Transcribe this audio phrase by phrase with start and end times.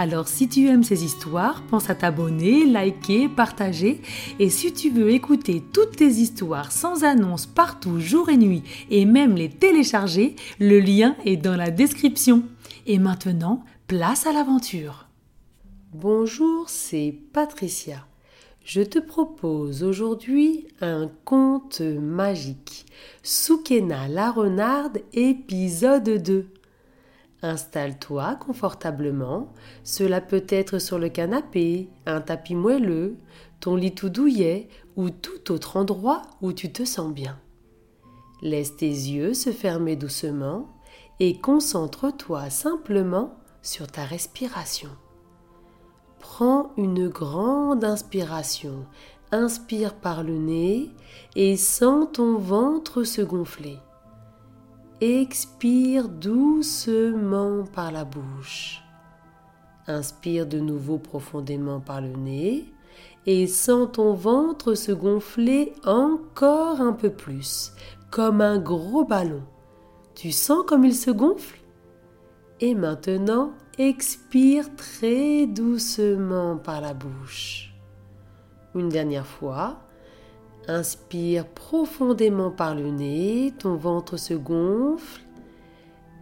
[0.00, 4.00] Alors si tu aimes ces histoires, pense à t'abonner, liker, partager.
[4.38, 9.04] Et si tu veux écouter toutes tes histoires sans annonce partout, jour et nuit, et
[9.04, 12.44] même les télécharger, le lien est dans la description.
[12.86, 15.08] Et maintenant, place à l'aventure.
[15.92, 18.06] Bonjour, c'est Patricia.
[18.64, 22.86] Je te propose aujourd'hui un conte magique.
[23.24, 26.46] Soukena la renarde, épisode 2.
[27.42, 29.52] Installe-toi confortablement,
[29.84, 33.16] cela peut être sur le canapé, un tapis moelleux,
[33.60, 37.38] ton lit tout douillet ou tout autre endroit où tu te sens bien.
[38.42, 40.68] Laisse tes yeux se fermer doucement
[41.20, 44.90] et concentre-toi simplement sur ta respiration.
[46.18, 48.86] Prends une grande inspiration,
[49.30, 50.90] inspire par le nez
[51.36, 53.78] et sens ton ventre se gonfler.
[55.00, 58.82] Expire doucement par la bouche.
[59.86, 62.64] Inspire de nouveau profondément par le nez
[63.24, 67.74] et sens ton ventre se gonfler encore un peu plus,
[68.10, 69.44] comme un gros ballon.
[70.16, 71.60] Tu sens comme il se gonfle?
[72.58, 77.72] Et maintenant, expire très doucement par la bouche.
[78.74, 79.78] Une dernière fois,
[80.68, 85.22] Inspire profondément par le nez, ton ventre se gonfle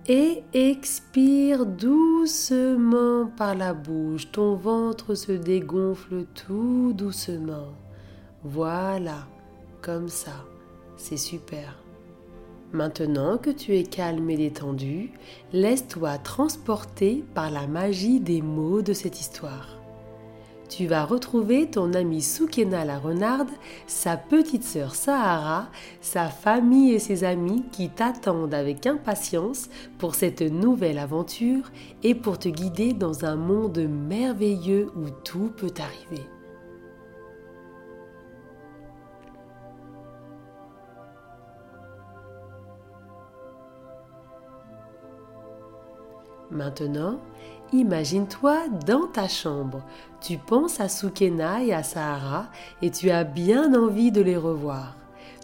[0.06, 4.30] et expire doucement par la bouche.
[4.30, 7.72] Ton ventre se dégonfle tout doucement.
[8.44, 9.27] Voilà,
[9.83, 10.44] comme ça.
[10.97, 11.83] C'est super.
[12.72, 15.11] Maintenant que tu es calme et détendu,
[15.52, 19.76] laisse-toi transporter par la magie des mots de cette histoire
[20.68, 23.50] tu vas retrouver ton amie Soukena la renarde,
[23.86, 25.68] sa petite sœur Sahara,
[26.00, 29.68] sa famille et ses amis qui t'attendent avec impatience
[29.98, 31.70] pour cette nouvelle aventure
[32.02, 36.24] et pour te guider dans un monde merveilleux où tout peut arriver.
[46.51, 47.18] Maintenant,
[47.73, 49.83] Imagine-toi dans ta chambre.
[50.20, 52.46] Tu penses à Soukena et à Sahara
[52.80, 54.95] et tu as bien envie de les revoir.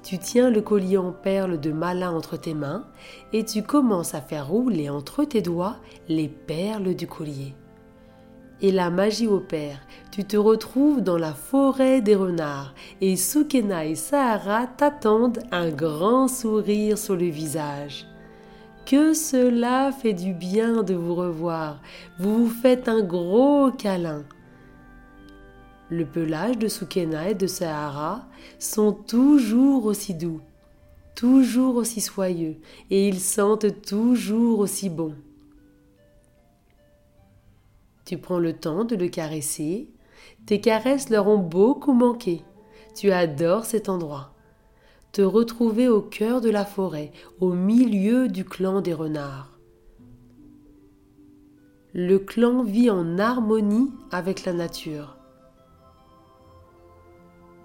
[0.04, 2.84] Tu tiens le collier en perles de malin entre tes mains
[3.32, 5.76] et tu commences à faire rouler entre tes doigts
[6.08, 7.54] les perles du collier.
[8.60, 9.80] Et la magie opère.
[10.12, 16.28] Tu te retrouves dans la forêt des renards et Soukena et Sahara t'attendent un grand
[16.28, 18.06] sourire sur le visage.
[18.92, 21.80] Que cela fait du bien de vous revoir.
[22.18, 24.22] Vous vous faites un gros câlin.
[25.88, 28.26] Le pelage de Soukena et de Sahara
[28.58, 30.42] sont toujours aussi doux,
[31.14, 32.58] toujours aussi soyeux,
[32.90, 35.14] et ils sentent toujours aussi bon.
[38.04, 39.88] Tu prends le temps de le caresser.
[40.44, 42.42] Tes caresses leur ont beaucoup manqué.
[42.94, 44.31] Tu adores cet endroit
[45.12, 49.58] te retrouver au cœur de la forêt, au milieu du clan des renards.
[51.92, 55.18] Le clan vit en harmonie avec la nature.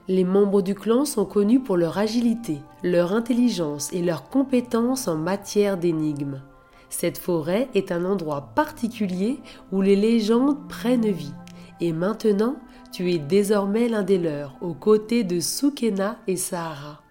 [0.09, 5.16] Les membres du clan sont connus pour leur agilité, leur intelligence et leur compétence en
[5.16, 6.41] matière d'énigmes.
[6.90, 9.40] Cette forêt est un endroit particulier
[9.72, 11.34] où les légendes prennent vie.
[11.80, 12.57] Et maintenant,
[12.91, 17.02] tu es désormais l'un des leurs, aux côtés de Soukena et Sahara.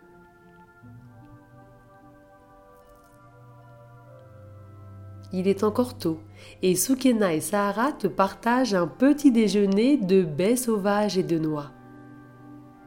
[5.32, 6.19] Il est encore tôt
[6.62, 11.70] et Soukena et Sahara te partagent un petit déjeuner de baies sauvages et de noix.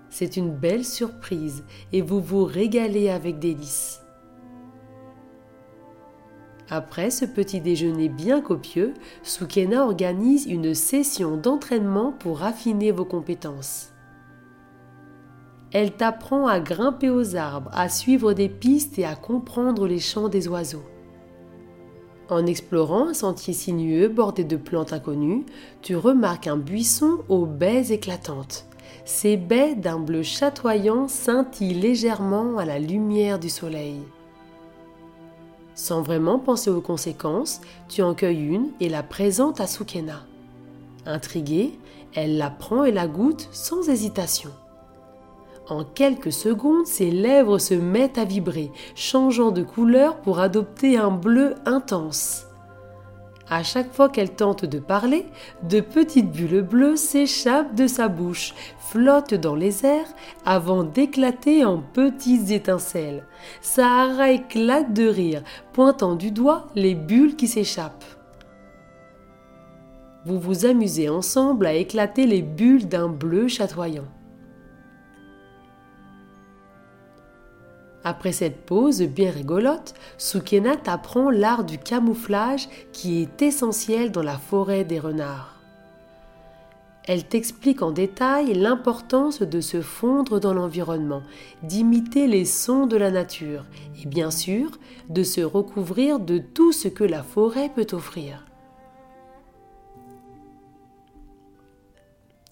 [0.10, 1.64] C'est une belle surprise
[1.94, 4.02] et vous vous régalez avec délice.
[6.72, 8.94] Après ce petit déjeuner bien copieux,
[9.24, 13.90] Soukena organise une session d'entraînement pour raffiner vos compétences.
[15.72, 20.30] Elle t'apprend à grimper aux arbres, à suivre des pistes et à comprendre les chants
[20.30, 20.86] des oiseaux.
[22.30, 25.46] En explorant un sentier sinueux bordé de plantes inconnues,
[25.82, 28.66] tu remarques un buisson aux baies éclatantes.
[29.04, 33.98] Ces baies d'un bleu chatoyant scintillent légèrement à la lumière du soleil.
[35.74, 40.26] Sans vraiment penser aux conséquences, tu en cueilles une et la présentes à Soukena.
[41.08, 41.80] Intriguée,
[42.14, 44.52] elle la prend et la goûte sans hésitation.
[45.70, 51.12] En quelques secondes, ses lèvres se mettent à vibrer, changeant de couleur pour adopter un
[51.12, 52.48] bleu intense.
[53.52, 55.26] À chaque fois qu'elle tente de parler,
[55.64, 60.14] de petites bulles bleues s'échappent de sa bouche, flottent dans les airs
[60.46, 63.26] avant d'éclater en petites étincelles.
[63.62, 65.44] Sahara éclate de rire,
[65.74, 68.06] pointant du doigt les bulles qui s'échappent.
[70.26, 74.06] Vous vous amusez ensemble à éclater les bulles d'un bleu chatoyant.
[78.10, 84.40] Après cette pause bien rigolote, Sukena t'apprend l'art du camouflage qui est essentiel dans la
[84.40, 85.62] forêt des renards.
[87.04, 91.22] Elle t'explique en détail l'importance de se fondre dans l'environnement,
[91.62, 93.64] d'imiter les sons de la nature
[94.02, 94.72] et bien sûr
[95.10, 98.44] de se recouvrir de tout ce que la forêt peut offrir.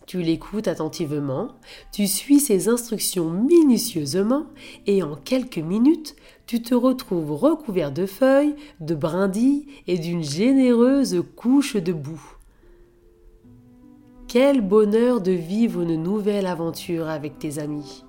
[0.07, 1.49] Tu l'écoutes attentivement,
[1.91, 4.45] tu suis ses instructions minutieusement
[4.85, 6.15] et en quelques minutes,
[6.45, 12.23] tu te retrouves recouvert de feuilles, de brindilles et d'une généreuse couche de boue.
[14.29, 18.05] Quel bonheur de vivre une nouvelle aventure avec tes amis.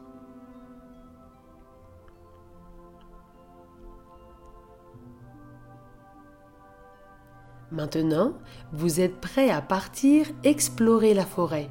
[7.73, 8.35] Maintenant,
[8.73, 11.69] vous êtes prêt à partir explorer la forêt.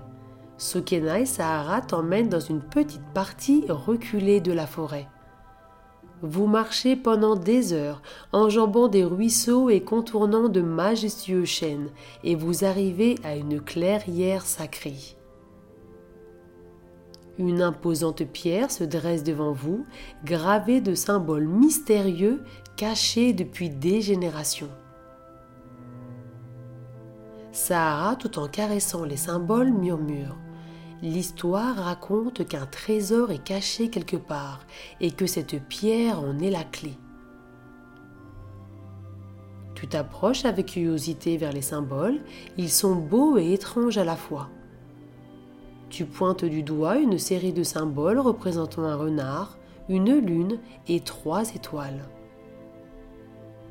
[0.57, 5.07] Sokena et Sahara t'emmènent dans une petite partie reculée de la forêt.
[6.23, 8.01] Vous marchez pendant des heures,
[8.31, 11.89] enjambant des ruisseaux et contournant de majestueux chênes,
[12.23, 15.15] et vous arrivez à une clairière sacrée.
[17.37, 19.85] Une imposante pierre se dresse devant vous,
[20.25, 22.43] gravée de symboles mystérieux
[22.77, 24.71] cachés depuis des générations.
[27.51, 30.35] Sahara, tout en caressant les symboles, murmure
[31.03, 34.61] L'histoire raconte qu'un trésor est caché quelque part
[34.99, 36.93] et que cette pierre en est la clé.
[39.75, 42.19] Tu t'approches avec curiosité vers les symboles,
[42.57, 44.49] ils sont beaux et étranges à la fois.
[45.89, 49.59] Tu pointes du doigt une série de symboles représentant un renard,
[49.89, 50.57] une lune
[50.87, 52.09] et trois étoiles.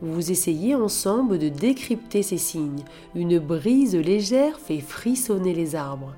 [0.01, 2.85] Vous essayez ensemble de décrypter ces signes.
[3.15, 6.15] Une brise légère fait frissonner les arbres.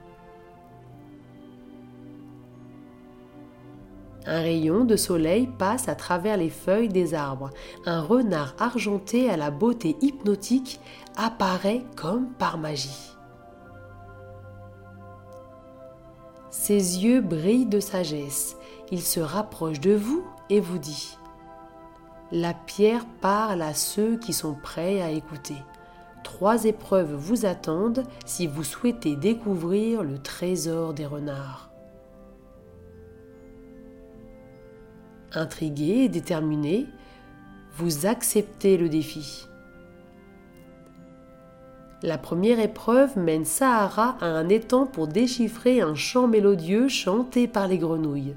[4.30, 7.48] Un rayon de soleil passe à travers les feuilles des arbres.
[7.86, 10.80] Un renard argenté à la beauté hypnotique
[11.16, 13.14] apparaît comme par magie.
[16.50, 18.58] Ses yeux brillent de sagesse.
[18.92, 21.16] Il se rapproche de vous et vous dit
[22.30, 25.56] La pierre parle à ceux qui sont prêts à écouter.
[26.22, 31.67] Trois épreuves vous attendent si vous souhaitez découvrir le trésor des renards.
[35.34, 36.86] Intrigué et déterminé,
[37.76, 39.46] vous acceptez le défi.
[42.02, 47.66] La première épreuve mène Sahara à un étang pour déchiffrer un chant mélodieux chanté par
[47.66, 48.36] les grenouilles.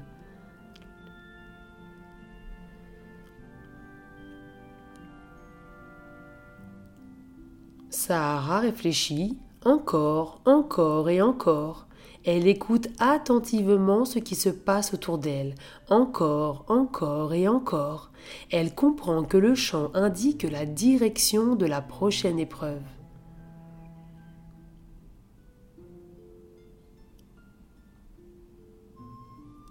[7.88, 11.86] Sahara réfléchit encore, encore et encore,
[12.24, 15.54] elle écoute attentivement ce qui se passe autour d'elle,
[15.88, 18.10] encore, encore et encore.
[18.50, 22.82] Elle comprend que le chant indique la direction de la prochaine épreuve.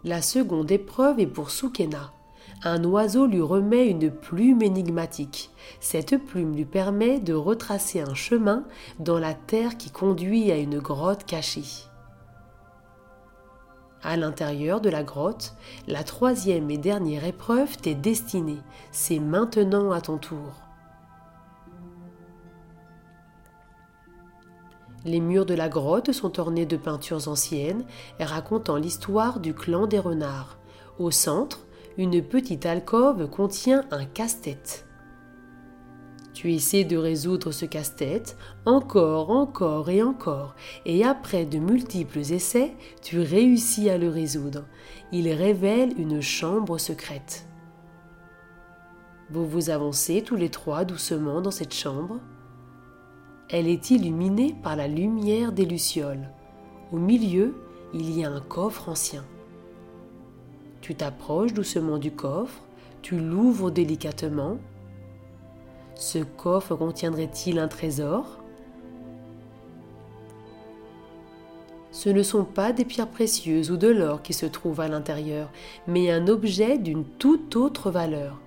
[0.04, 2.12] La seconde épreuve est pour Sukena.
[2.64, 5.52] Un oiseau lui remet une plume énigmatique.
[5.80, 8.66] Cette plume lui permet de retracer un chemin
[9.00, 11.91] dans la terre qui conduit à une grotte cachée.
[14.04, 15.54] À l'intérieur de la grotte,
[15.88, 18.58] la troisième et dernière épreuve t'est destinée.
[18.92, 20.62] C'est maintenant à ton tour.
[25.06, 27.86] Les murs de la grotte sont ornés de peintures anciennes
[28.20, 30.58] racontant l'histoire du clan des renards.
[31.00, 31.60] Au centre,
[31.98, 34.86] une petite alcôve contient un casse-tête.
[36.42, 40.56] Tu essaies de résoudre ce casse-tête encore, encore et encore,
[40.88, 44.64] et après de multiples essais, tu réussis à le résoudre.
[45.12, 47.46] Il révèle une chambre secrète.
[49.30, 52.20] Vous vous avancez tous les trois doucement dans cette chambre.
[53.48, 56.28] Elle est illuminée par la lumière des lucioles.
[56.92, 57.54] Au milieu,
[57.94, 59.26] il y a un coffre ancien.
[60.82, 62.64] Tu t'approches doucement du coffre,
[63.04, 64.58] tu l'ouvres délicatement
[66.02, 68.40] ce coffre contiendrait-il un trésor?
[71.92, 75.52] Ce ne sont pas des pierres précieuses ou de l'or qui se trouvent à l'intérieur,
[75.88, 78.40] mais un objet d'une toute autre valeur.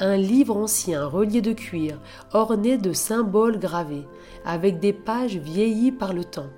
[0.00, 2.00] Un livre ancien relié de cuir,
[2.32, 4.06] orné de symboles gravés,
[4.44, 6.50] avec des pages vieillies par le temps.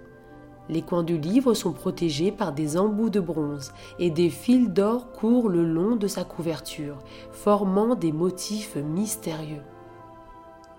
[0.70, 5.12] Les coins du livre sont protégés par des embouts de bronze et des fils d'or
[5.12, 6.96] courent le long de sa couverture,
[7.30, 9.60] formant des motifs mystérieux.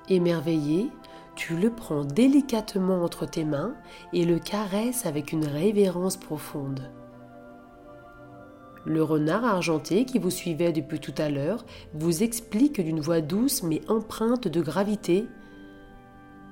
[0.09, 0.91] Émerveillé,
[1.35, 3.75] tu le prends délicatement entre tes mains
[4.13, 6.91] et le caresses avec une révérence profonde.
[8.85, 13.63] Le renard argenté qui vous suivait depuis tout à l'heure vous explique d'une voix douce
[13.63, 15.27] mais empreinte de gravité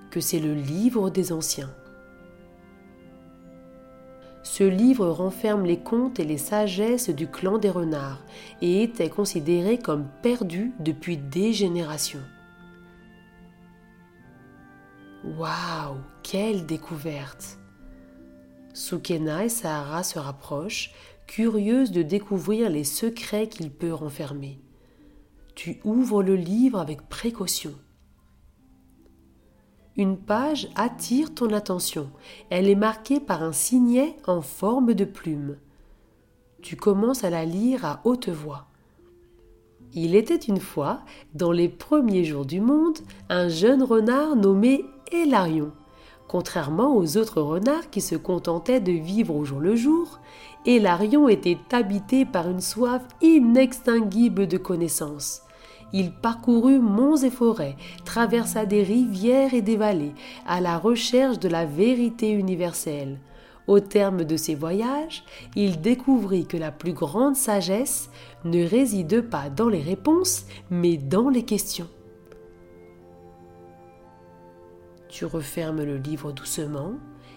[0.09, 1.73] que c'est le livre des anciens.
[4.41, 8.23] Ce livre renferme les contes et les sagesses du clan des renards
[8.61, 12.19] et était considéré comme perdu depuis des générations.
[15.23, 17.57] Waouh, quelle découverte
[18.73, 20.93] Sukena et Sahara se rapprochent,
[21.27, 24.59] curieuses de découvrir les secrets qu'il peut renfermer.
[25.55, 27.73] Tu ouvres le livre avec précaution.
[29.95, 32.09] Une page attire ton attention.
[32.49, 35.57] Elle est marquée par un signet en forme de plume.
[36.61, 38.67] Tu commences à la lire à haute voix.
[39.93, 41.01] Il était une fois,
[41.35, 42.97] dans les premiers jours du monde,
[43.29, 45.71] un jeune renard nommé Hélarion.
[46.27, 50.19] Contrairement aux autres renards qui se contentaient de vivre au jour le jour,
[50.65, 55.43] Hélarion était habité par une soif inextinguible de connaissances.
[55.91, 60.15] Il parcourut monts et forêts, traversa des rivières et des vallées,
[60.47, 63.19] à la recherche de la vérité universelle.
[63.67, 65.23] Au terme de ses voyages,
[65.55, 68.09] il découvrit que la plus grande sagesse
[68.45, 71.87] ne réside pas dans les réponses, mais dans les questions.
[75.13, 76.95] Tu refermes le livre doucement,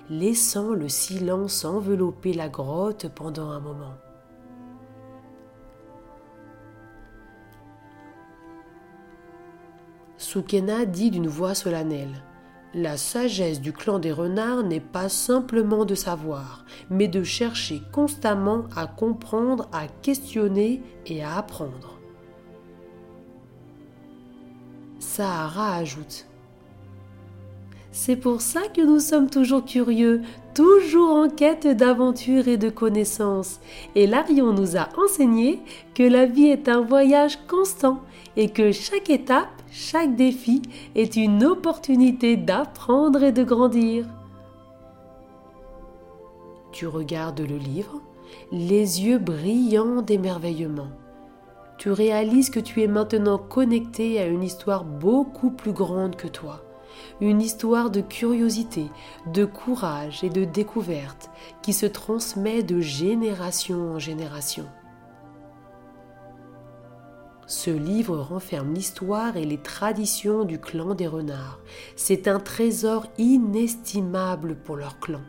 [0.09, 3.99] laissant le silence envelopper la grotte pendant un moment.
[10.16, 12.23] Sukena dit d'une voix solennelle
[12.73, 18.64] La sagesse du clan des renards n'est pas simplement de savoir, mais de chercher constamment
[18.75, 22.00] à comprendre, à questionner et à apprendre.
[24.99, 26.26] Sahara ajoute
[27.96, 30.20] c'est pour ça que nous sommes toujours curieux,
[30.54, 33.58] toujours en quête d'aventure et de connaissances.
[33.94, 35.62] Et Larion nous a enseigné
[35.94, 38.02] que la vie est un voyage constant
[38.36, 40.60] et que chaque étape, chaque défi
[40.94, 44.04] est une opportunité d'apprendre et de grandir.
[46.72, 48.02] Tu regardes le livre,
[48.52, 50.90] les yeux brillants d'émerveillement.
[51.78, 56.65] Tu réalises que tu es maintenant connecté à une histoire beaucoup plus grande que toi
[57.20, 58.86] une histoire de curiosité,
[59.32, 61.30] de courage et de découverte
[61.62, 64.66] qui se transmet de génération en génération.
[67.46, 71.60] Ce livre renferme l'histoire et les traditions du clan des renards.
[71.94, 75.20] C'est un trésor inestimable pour leur clan.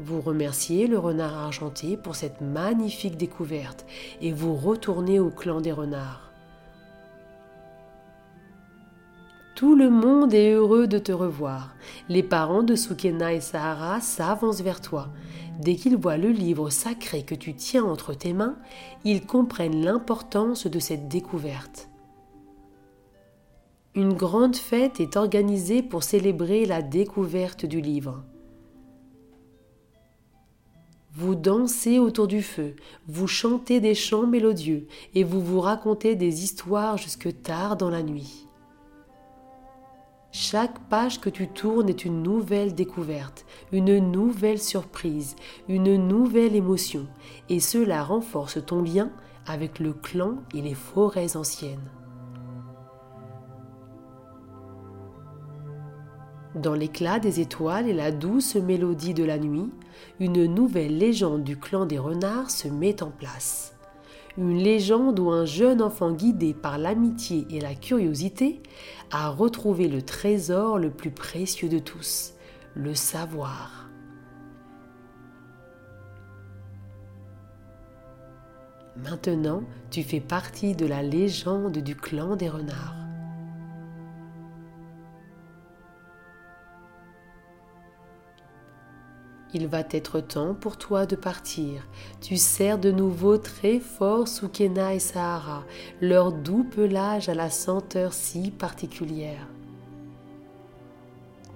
[0.00, 3.86] Vous remerciez le renard argenté pour cette magnifique découverte
[4.20, 6.27] et vous retournez au clan des renards.
[9.58, 11.74] Tout le monde est heureux de te revoir.
[12.08, 15.08] Les parents de Sukena et Sahara s'avancent vers toi.
[15.58, 18.56] Dès qu'ils voient le livre sacré que tu tiens entre tes mains,
[19.04, 21.88] ils comprennent l'importance de cette découverte.
[23.96, 28.22] Une grande fête est organisée pour célébrer la découverte du livre.
[31.14, 32.76] Vous dansez autour du feu,
[33.08, 34.86] vous chantez des chants mélodieux
[35.16, 38.47] et vous vous racontez des histoires jusque tard dans la nuit.
[40.30, 45.36] Chaque page que tu tournes est une nouvelle découverte, une nouvelle surprise,
[45.68, 47.06] une nouvelle émotion,
[47.48, 49.10] et cela renforce ton lien
[49.46, 51.90] avec le clan et les forêts anciennes.
[56.54, 59.70] Dans l'éclat des étoiles et la douce mélodie de la nuit,
[60.20, 63.78] une nouvelle légende du clan des renards se met en place
[64.38, 68.62] une légende où un jeune enfant guidé par l'amitié et la curiosité
[69.10, 72.34] a retrouvé le trésor le plus précieux de tous,
[72.74, 73.88] le savoir.
[78.96, 83.07] Maintenant, tu fais partie de la légende du clan des renards.
[89.54, 91.86] Il va être temps pour toi de partir.
[92.20, 95.64] Tu sers de nouveau très fort Sukena et Sahara,
[96.02, 99.46] leur doux pelage à la senteur si particulière.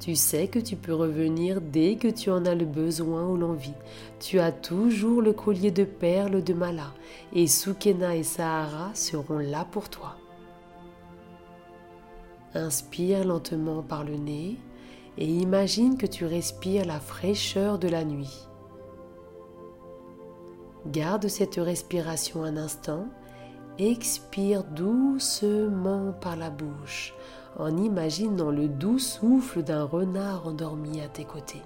[0.00, 3.74] Tu sais que tu peux revenir dès que tu en as le besoin ou l'envie.
[4.18, 6.92] Tu as toujours le collier de perles de Mala
[7.32, 10.16] et Sukena et Sahara seront là pour toi.
[12.54, 14.58] Inspire lentement par le nez
[15.18, 18.48] et imagine que tu respires la fraîcheur de la nuit.
[20.86, 23.06] Garde cette respiration un instant,
[23.78, 27.14] expire doucement par la bouche
[27.58, 31.62] en imaginant le doux souffle d'un renard endormi à tes côtés.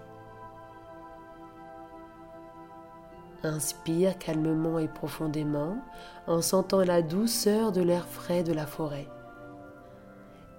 [3.43, 5.79] Inspire calmement et profondément
[6.27, 9.07] en sentant la douceur de l'air frais de la forêt.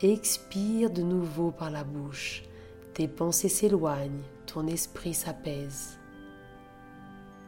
[0.01, 2.43] Expire de nouveau par la bouche.
[2.97, 5.99] Tes pensées s'éloignent, ton esprit s'apaise.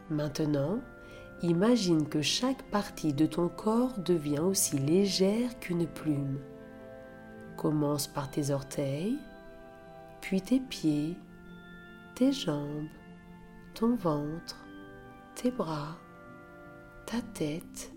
[0.08, 0.78] Maintenant,
[1.42, 6.38] imagine que chaque partie de ton corps devient aussi légère qu'une plume.
[7.56, 9.18] Commence par tes orteils,
[10.20, 11.16] puis tes pieds,
[12.14, 12.86] tes jambes,
[13.74, 14.64] ton ventre,
[15.34, 15.98] tes bras,
[17.06, 17.92] ta tête.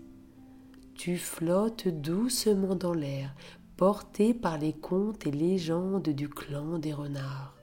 [0.96, 3.32] Tu flottes doucement dans l'air,
[3.76, 7.54] porté par les contes et légendes du clan des renards.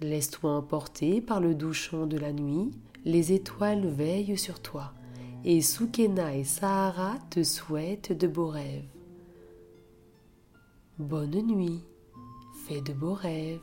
[0.00, 1.74] Laisse-toi emporter par le doux
[2.06, 2.70] de la nuit,
[3.04, 4.92] les étoiles veillent sur toi,
[5.44, 8.88] et Sukena et Sahara te souhaitent de beaux rêves.
[10.98, 11.84] Bonne nuit,
[12.66, 13.60] fais de beaux rêves.